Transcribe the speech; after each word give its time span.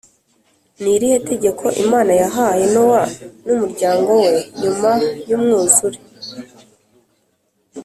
Ni 0.81 0.89
irihe 0.95 1.17
tegeko 1.29 1.65
Imana 1.83 2.11
yahaye 2.21 2.63
Nowa 2.73 3.01
n 3.45 3.47
umuryango 3.55 4.09
we 4.23 4.31
nyuma 4.61 4.91
y 5.29 5.31
Umwuzure 5.37 5.99